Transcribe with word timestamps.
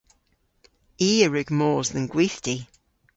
I 1.09 1.11
a 1.25 1.27
wrug 1.27 1.49
mos 1.57 1.87
dhe'n 1.93 2.07
gwithti. 2.13 2.55